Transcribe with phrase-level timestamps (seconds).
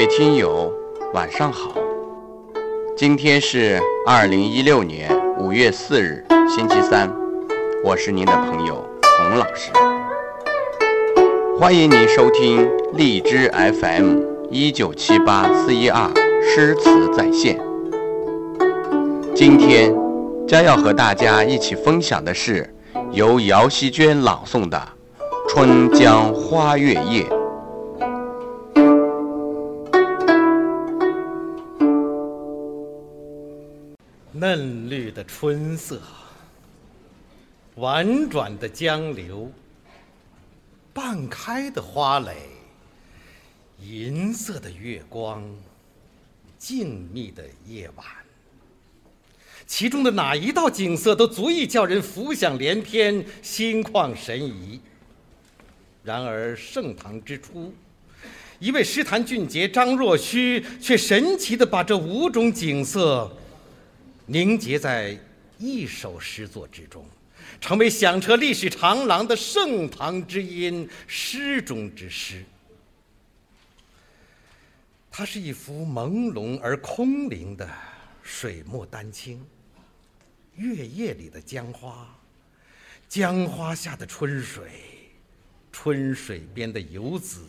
[0.00, 0.72] 各位听友，
[1.12, 1.74] 晚上好。
[2.96, 7.12] 今天是二零一六年五月四日，星期三。
[7.84, 8.82] 我是您的朋友
[9.18, 9.70] 洪老师，
[11.58, 16.10] 欢迎您收听荔枝 FM 一九七八四一二
[16.42, 17.60] 诗词在线。
[19.34, 19.94] 今天
[20.48, 22.74] 将要和大家一起分享的是
[23.12, 24.80] 由姚希娟朗诵的
[25.50, 27.22] 《春江花月夜》。
[34.40, 36.00] 嫩绿的春色，
[37.74, 39.52] 婉转的江流，
[40.94, 42.34] 半开的花蕾，
[43.78, 45.44] 银色的月光，
[46.58, 48.06] 静谧的夜晚，
[49.66, 54.80] 其中的哪一道景色都足以叫人浮想联翩、心旷神怡。
[56.02, 57.74] 然而盛唐之初，
[58.58, 63.36] 一位诗坛俊杰张若虚，却神奇地把这五种景色。
[64.30, 65.18] 凝结在
[65.58, 67.04] 一首诗作之中，
[67.60, 72.44] 成为响彻历史长廊的盛唐之音，诗中之诗。
[75.10, 77.68] 它是一幅朦胧而空灵的
[78.22, 79.44] 水墨丹青，
[80.54, 82.16] 月夜里的江花，
[83.08, 84.70] 江花下的春水，
[85.72, 87.44] 春水边的游子，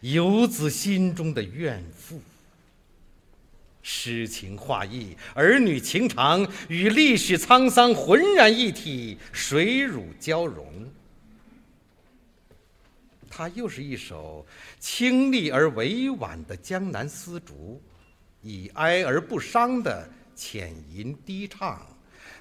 [0.00, 2.18] 游子心中的怨妇。
[4.04, 10.66] 诗情画意，儿女情长，与历史沧桑浑然一体，水乳交融。
[13.30, 14.44] 它又是一首
[14.80, 17.80] 清丽而委婉的江南丝竹，
[18.40, 21.86] 以哀而不伤的浅吟低唱，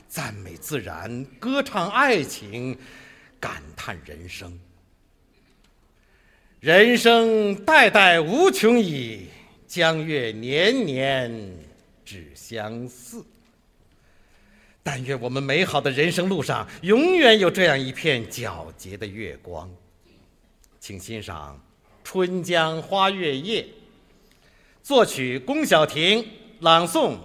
[0.08, 2.76] 赞美自然，歌唱爱情，
[3.40, 4.60] 感叹人生。
[6.60, 9.28] 人生代代无穷已。
[9.72, 11.58] 江月年年
[12.04, 13.24] 只相似。
[14.84, 19.72] 但愿我们美好的人生路上，永远有这样一片皎洁的月光。
[20.82, 21.56] 请欣赏
[22.04, 23.62] 《春江花月夜》，
[24.84, 26.28] 作曲龚小婷，
[26.60, 27.16] 朗诵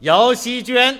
[0.00, 0.98] 姚希娟。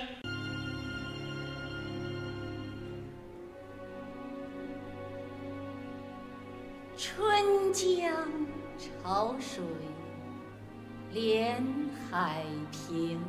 [6.97, 8.25] 春江
[9.03, 9.61] 潮水。
[11.13, 11.63] 连
[12.09, 13.21] 海平，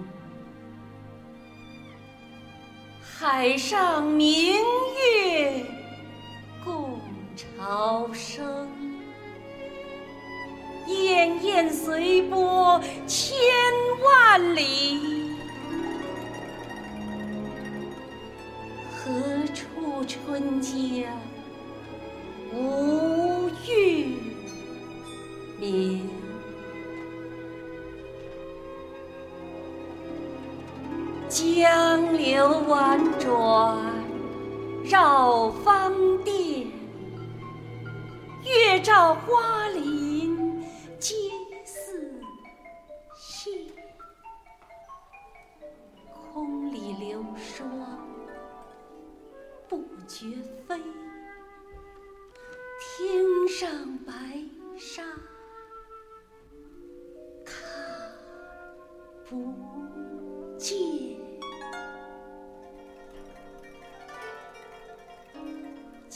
[3.02, 5.66] 海上明月
[6.64, 6.98] 共
[7.36, 8.66] 潮生。
[10.86, 13.36] 滟滟随波千
[14.02, 15.36] 万里，
[18.94, 19.12] 何
[19.52, 21.04] 处春江
[31.34, 33.76] 江流婉转
[34.84, 36.68] 绕芳甸，
[38.44, 40.62] 月照花林
[41.00, 41.16] 皆
[41.64, 42.08] 似
[43.18, 43.68] 霰。
[46.12, 47.68] 空里流霜
[49.68, 50.26] 不觉
[50.68, 50.80] 飞，
[52.78, 54.12] 天上白
[54.78, 55.02] 沙
[57.44, 57.56] 看
[59.28, 59.52] 不
[60.56, 61.03] 见。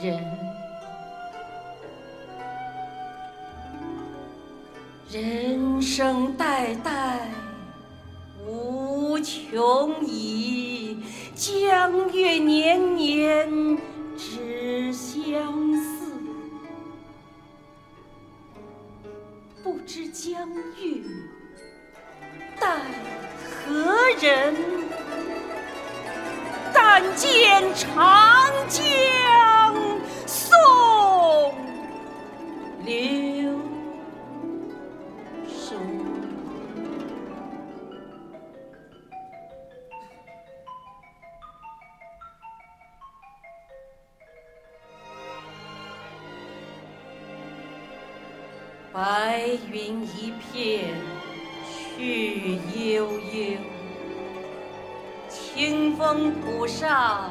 [0.00, 0.16] 人，
[5.10, 7.28] 人生代代
[8.46, 11.02] 无穷已，
[11.34, 13.76] 江月年年
[14.16, 15.16] 只相
[15.76, 16.12] 似。
[19.64, 21.02] 不知江月
[22.60, 22.76] 待
[23.66, 24.54] 何人？
[26.72, 29.07] 但见长江。
[48.98, 50.92] 白云一片
[51.96, 53.56] 去悠悠，
[55.28, 57.30] 清风浦上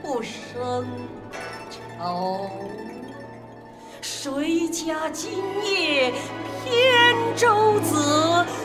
[0.00, 0.86] 不胜
[1.68, 2.48] 愁。
[4.00, 5.32] 谁家今
[5.64, 6.12] 夜
[6.62, 7.96] 扁舟子？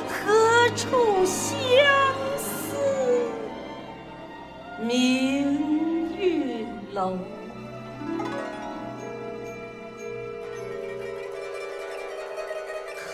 [0.07, 1.49] 何处相
[2.37, 2.77] 思
[4.83, 7.17] 明月楼？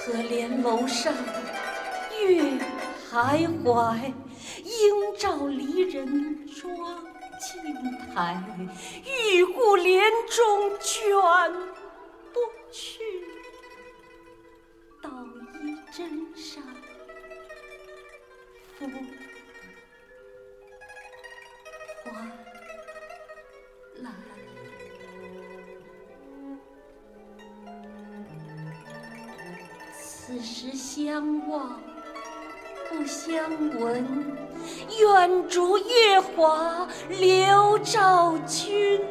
[0.06, 1.14] 可怜楼上
[2.20, 2.44] 月
[3.10, 4.12] 徘徊，
[4.66, 6.76] 应照离人妆
[7.40, 8.38] 镜台。
[9.06, 11.08] 玉户帘中卷
[30.26, 31.82] 此时相望
[32.90, 33.36] 不相
[33.78, 34.38] 闻，
[35.02, 39.02] 愿逐月华流照君。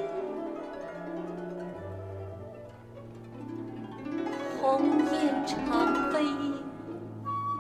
[4.59, 4.81] 鸿
[5.13, 6.25] 雁长飞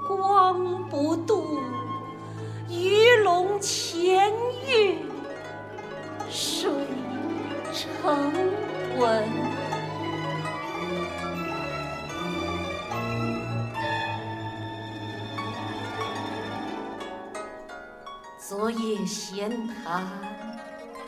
[0.09, 1.61] 光不度，
[2.71, 4.33] 鱼龙潜
[4.67, 4.97] 跃
[6.31, 6.71] 水
[7.71, 8.33] 成
[8.99, 9.62] 文。
[18.53, 20.07] 昨夜闲谈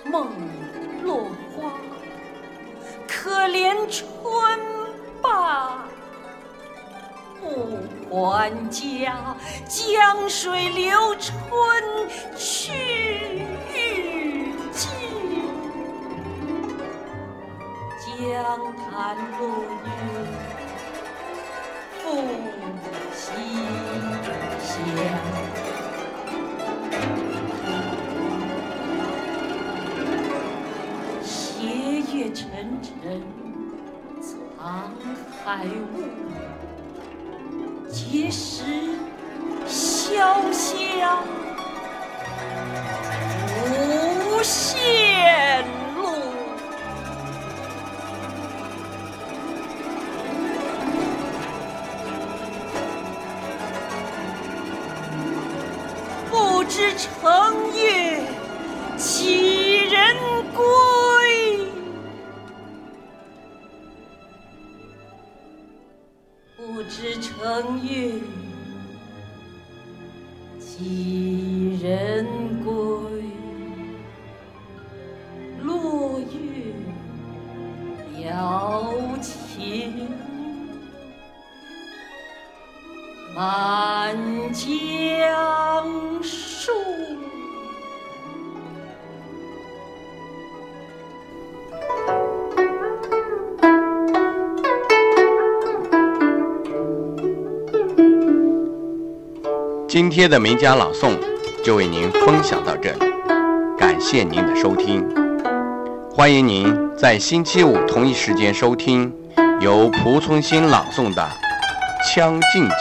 [0.02, 0.28] 梦
[1.02, 1.72] 落花，
[3.06, 4.58] 可怜春
[5.20, 5.84] 罢
[7.38, 9.36] 不还家。
[9.66, 11.34] 江水流春
[12.34, 12.72] 去
[13.74, 14.88] 欲尽，
[18.08, 19.42] 江潭落
[19.84, 19.90] 月
[22.02, 22.24] 复
[23.12, 23.22] 西。
[24.62, 24.72] 斜
[32.24, 33.22] 夜沉沉
[34.18, 34.32] 沧
[35.44, 36.08] 海雾，
[37.92, 38.64] 碣石
[39.68, 41.43] 潇湘。
[67.54, 68.10] 风月
[70.58, 72.26] 几人
[72.64, 72.74] 归？
[75.62, 76.74] 落月
[78.26, 78.92] 摇
[79.22, 80.08] 情
[83.36, 84.16] 满
[84.52, 85.53] 江
[99.94, 101.16] 今天的名家朗诵
[101.62, 102.98] 就为您分享到这里，
[103.78, 105.06] 感谢您的收听。
[106.10, 109.14] 欢迎您在星期五同一时间收听
[109.60, 111.22] 由蒲松龄朗诵的
[112.12, 112.74] 《将进酒》。